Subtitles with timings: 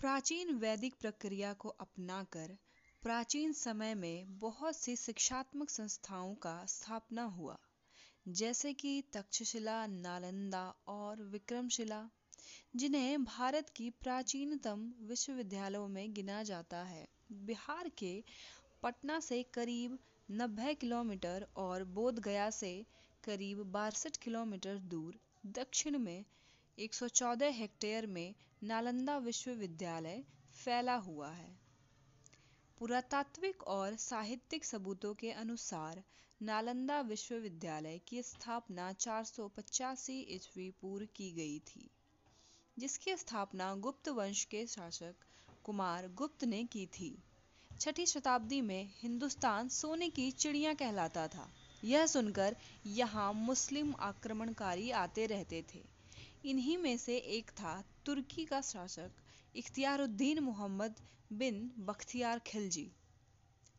[0.00, 2.56] प्राचीन वैदिक प्रक्रिया को अपनाकर
[3.02, 7.58] प्राचीन समय में बहुत सी शिक्षात्मक संस्थाओं का स्थापना हुआ,
[8.28, 12.10] जैसे कि तक्षशिला, नालंदा और विक्रमशिला,
[12.76, 18.24] जिन्हें भारत की प्राचीनतम विश्वविद्यालयों में गिना जाता है। बिहार के
[18.82, 19.98] पटना से करीब
[20.30, 22.86] 90 किलोमीटर और बोधगया से
[23.24, 26.24] करीब बासठ किलोमीटर दूर, दक्षिण में
[26.78, 30.24] 114 हेक्टेयर में नालंदा विश्वविद्यालय
[30.54, 31.58] फैला हुआ है।
[32.78, 36.02] पुरातात्विक और साहित्यिक सबूतों के अनुसार
[36.42, 41.90] नालंदा विश्वविद्यालय की स्थापना 485 ईस्वी पूर्व की गई थी,
[42.78, 45.14] जिसकी स्थापना गुप्त वंश के शासक
[45.64, 47.18] कुमार गुप्त ने की थी।
[47.80, 51.50] छठी शताब्दी में हिंदुस्तान सोने की चिड़िया कहलाता था।
[51.84, 55.84] यह सुनकर यहाँ मुस्लिम आक्रमणकारी आते रहते थे।
[56.44, 59.22] इन्हीं में से एक था तुर्की का शासक
[59.54, 61.00] इख्तियारुद्दीन मोहम्मद
[61.34, 62.90] बिन बख्तियार खिलजी।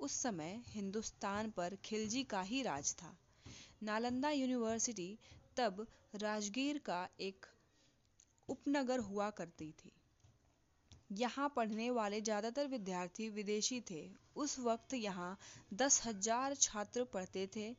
[0.00, 3.16] उस समय हिंदुस्तान पर खिलजी का ही राज था।
[3.82, 5.08] नालंदा यूनिवर्सिटी
[5.56, 7.46] तब राजगीर का एक
[8.48, 9.92] उपनगर हुआ करती थी।
[11.16, 14.02] यहाँ पढ़ने वाले ज़्यादातर विद्यार्थी विदेशी थे।
[14.36, 15.36] उस वक्त यहाँ
[15.74, 17.74] दस हज़ार छात्र पढ़ते थे,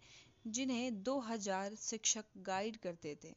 [0.47, 3.33] जिन्हें दो हज़ार शिक्षक गाइड करते थे।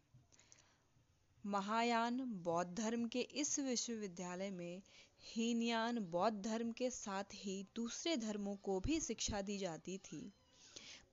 [1.49, 4.83] महायान बौद्ध धर्म के इस विश्वविद्यालय में
[5.25, 10.33] हीनयान बौद्ध धर्म के साथ ही दूसरे धर्मों को भी शिक्षा दी जाती थी।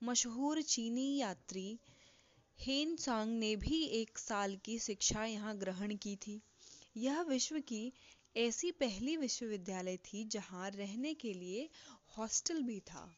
[0.02, 1.78] मशहूर चीनी यात्री
[2.58, 6.40] हेन सांग ने भी एक साल की शिक्षा यहाँ ग्रहण की थी।
[6.96, 7.92] यह विश्व की
[8.36, 11.68] ऐसी पहली विश्वविद्यालय थी जहाँ रहने के लिए
[12.18, 13.08] हॉस्टल भी था।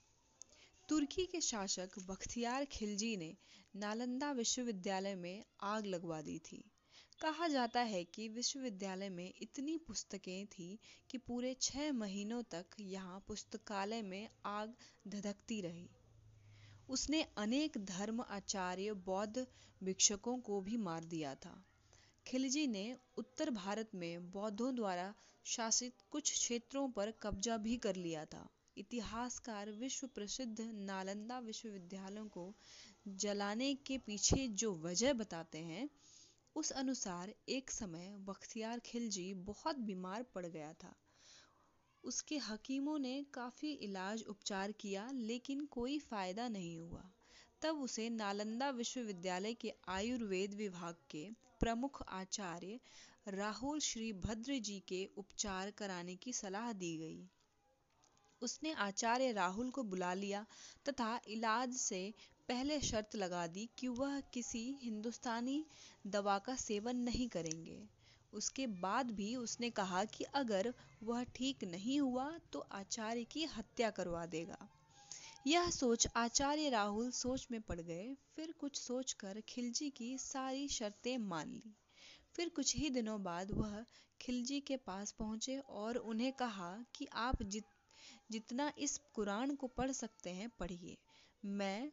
[0.88, 3.36] तुर्की के शासक बख्तियार खिलजी ने
[3.76, 6.64] नालंदा विश्वविद्यालय में आग लगवा दी थी।
[7.20, 10.78] कहा जाता है कि विश्वविद्यालय में इतनी पुस्तकें थी
[11.10, 14.74] कि पूरे छह महीनों तक यहाँ पुस्तकालय में आग
[15.08, 15.88] धधकती रही।
[16.88, 19.46] उसने अनेक धर्म आचार्य, बौद्ध
[19.82, 21.64] भिक्षुकों को भी मार दिया था।
[22.26, 28.24] खिलजी ने उत्तर भारत में बौद्धों द्वारा शासित कुछ क्षेत्रों पर कब्जा भी कर लिया
[28.24, 32.54] था। इतिहासकार विश्व प्रसिद्ध नालंदा विश्वविद्यालयों को
[33.08, 35.88] जलाने के पीछे जो वजह बताते हैं
[36.56, 40.94] उस अनुसार एक समय बख्तियार खिलजी बहुत बीमार पड़ गया था।
[42.04, 47.12] उसके हकीमों ने काफ़ी इलाज उपचार किया, लेकिन कोई फ़ायदा नहीं हुआ।
[47.62, 51.30] तब उसे नालंदा विश्वविद्यालय के आयुर्वेद विभाग के
[51.60, 52.80] प्रमुख आचार्य
[53.28, 57.28] राहुल श्री भद्र जी के उपचार कराने की सलाह दी गई।
[58.42, 60.46] उसने आचार्य राहुल को बुला लिया
[60.88, 62.14] तथा इलाज से
[62.48, 65.64] पहले शर्त लगा दी कि वह किसी हिंदुस्तानी
[66.06, 67.78] दवा का सेवन नहीं करेंगे।
[68.32, 73.90] उसके बाद भी उसने कहा कि अगर वह ठीक नहीं हुआ तो आचार्य की हत्या
[73.90, 74.68] करवा देगा।
[75.46, 81.18] यह सोच आचार्य राहुल सोच में पड़ गए। फिर कुछ सोचकर खिलजी की सारी शर्तें
[81.18, 81.74] मान ली।
[82.34, 83.84] फिर कुछ ही दिनों बाद वह
[84.20, 87.64] खिलजी के पास पहुँचे और उन्हें कहा कि आप जित,
[88.30, 90.96] जितना इस कुरान को पढ़ सकते हैं, पढ़िए।
[91.44, 91.92] मैं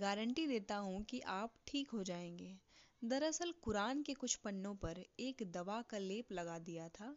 [0.00, 2.56] गारंटी देता हूँ कि आप ठीक हो जाएँगे।
[3.02, 7.16] दरअसल कुरान के कुछ पन्नों पर एक दवा का लेप लगा दिया था।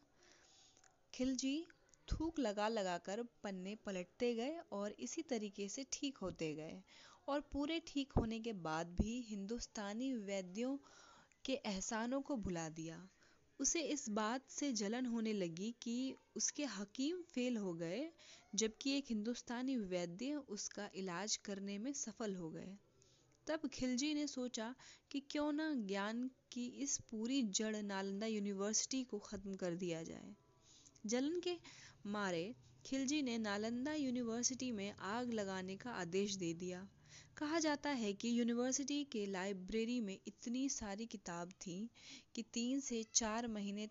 [1.13, 1.67] खिलजी,
[2.07, 6.81] थूक लगा लगा कर पन्ने पलटते गए और इसी तरीके से ठीक होते गए।
[7.27, 10.77] और पूरे ठीक होने के बाद भी हिंदुस्तानी वैद्यों
[11.45, 13.07] के एहसानों को भुला दिया।
[13.61, 18.11] उसे इस बात से जलन होने लगी कि उसके हकीम फेल हो गए,
[18.55, 22.77] जबकि एक हिंदुस्तानी वैद्य उसका इलाज करने में सफल हो गए।
[23.47, 24.75] तब खिलजी ने सोचा
[25.11, 30.35] कि क्यों ना ज्ञान की इस पूरी जड़ नालंदा यूनिवर्सिटी को ख़त्म कर दिया जाए।
[31.05, 31.57] जलन के
[32.05, 32.43] मारे
[32.85, 36.87] खिलजी ने नालंदा यूनिवर्सिटी में आग लगाने का आदेश दे दिया।
[37.37, 41.89] कहा जाता है कि यूनिवर्सिटी के लाइब्रेरी में इतनी सारी किताब थी
[42.35, 43.87] कि तीन से चार महीने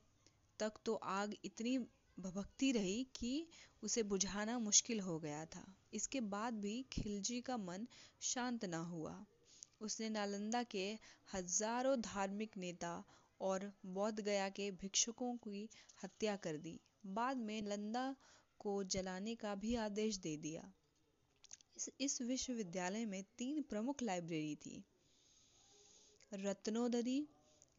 [0.61, 1.77] तक तो आग इतनी
[2.19, 3.47] भभकती रही कि
[3.83, 7.87] उसे बुझाना मुश्किल हो गया था। इसके बाद भी खिलजी का मन
[8.23, 9.15] शांत न हुआ।
[9.81, 10.87] उसने नालंदा के
[11.35, 12.93] हज़ारों धार्मिक नेता
[13.41, 15.69] और बौद्ध गया के भिक्षुकों की
[16.05, 18.15] हत्या कर दी। बाद में नालंदा
[18.61, 20.73] को जलाने का भी आदेश दे दिया।
[22.01, 24.85] इस, विश्वविद्यालय में तीन प्रमुख लाइब्रेरी थी।
[26.33, 27.19] रत्नोदरी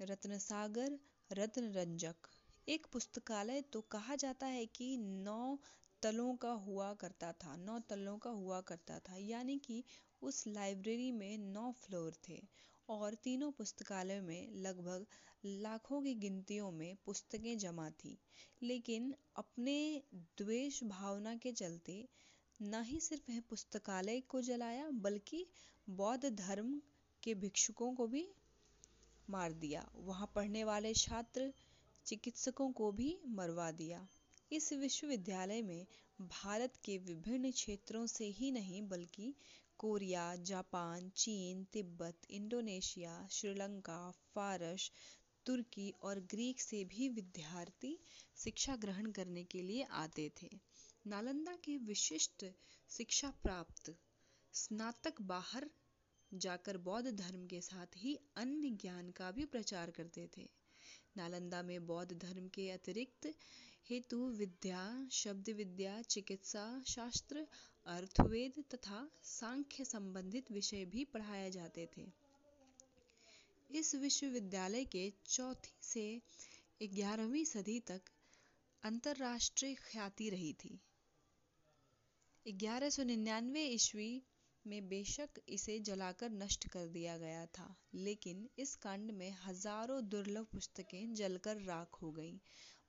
[0.02, 1.00] रत्नसागर
[1.32, 2.28] रत्नरंजक।
[2.70, 5.58] एक पुस्तकालय तो कहा जाता है कि नौ
[6.04, 9.84] तलों का हुआ करता था नौ तलों का हुआ करता था यानी कि
[10.22, 12.42] उस लाइब्रेरी में नौ फ्लोर थे
[12.90, 15.06] और तीनों पुस्तकालय में लगभग
[15.46, 18.18] लाखों की गिनतियों में पुस्तकें जमा थी।
[18.64, 20.04] लेकिन अपने
[20.38, 22.08] द्वेष भावना के चलते
[22.62, 25.48] न ही सिर्फ़ वह पुस्तकालय को जलाया, बल्कि
[25.90, 26.82] बौद्ध धर्म
[27.24, 28.32] के भिक्षुकों को भी
[29.30, 31.54] मार दिया। वहाँ पढ़ने वाले छात्र
[32.06, 34.08] चिकित्सकों को भी मरवा दिया।
[34.52, 35.86] इस विश्वविद्यालय में
[36.22, 39.36] भारत के विभिन्न क्षेत्रों से ही नहीं, बल्कि
[39.78, 44.92] कोरिया, जापान, चीन, तिब्बत, इंडोनेशिया, श्रीलंका, फारस,
[45.46, 48.00] तुर्की और ग्रीक से भी विद्यार्थी
[48.38, 50.71] शिक्षा ग्रहण करने के लिए आते थे।
[51.06, 52.46] नालंदा के विशिष्ट
[52.90, 53.90] शिक्षा प्राप्त
[54.54, 55.70] स्नातक बाहर
[56.32, 60.48] जाकर बौद्ध धर्म के साथ ही अन्य ज्ञान का भी प्रचार करते थे।
[61.18, 63.26] नालंदा में बौद्ध धर्म के अतिरिक्त
[63.90, 67.48] हेतु विद्या, शब्द विद्या, चिकित्सा, शास्त्र,
[67.88, 72.06] अर्थवेद तथा सांख्य संबंधित विषय भी पढ़ाए जाते थे।
[73.70, 76.22] इस विश्वविद्यालय के चौथी से
[76.84, 78.02] ग्यारहवीं सदी तक
[78.84, 80.80] अंतर्राष्ट्रीय ख्याति रही थी।
[82.46, 84.24] 1199 ईस्वी
[84.66, 90.46] में बेशक इसे जलाकर नष्ट कर दिया गया था, लेकिन इस कांड में हज़ारों दुर्लभ
[90.46, 92.40] पुस्तकें जलकर राख हो गईं।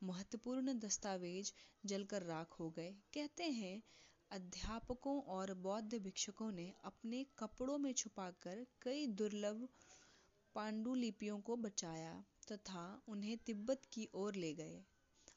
[0.03, 1.53] महत्वपूर्ण दस्तावेज़
[1.87, 3.83] जलकर राख हो गए। कहते हैं,
[4.31, 9.69] अध्यापकों और बौद्ध भिक्षुकों ने अपने कपड़ों में छुपाकर कई दुर्लभ
[10.55, 14.83] पांडुलिपियों को बचाया तथा उन्हें तिब्बत की ओर ले गए।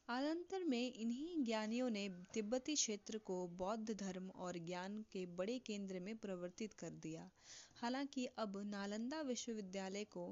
[0.09, 5.99] आनंतर में इन्हीं ज्ञानियों ने तिब्बती क्षेत्र को बौद्ध धर्म और ज्ञान के बड़े केंद्र
[5.99, 7.29] में परिवर्तित कर दिया।
[7.75, 10.25] हालाँकि अब नालंदा विश्वविद्यालय को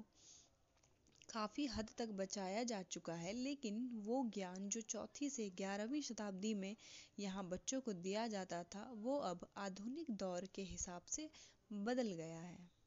[1.33, 6.53] काफ़ी हद तक बचाया जा चुका है, लेकिन वो ज्ञान जो चौथी से ग्यारहवीं शताब्दी
[6.53, 6.75] में
[7.19, 11.29] यहाँ बच्चों को दिया जाता था, वो अब आधुनिक दौर के हिसाब से
[11.71, 12.82] बदल गया है।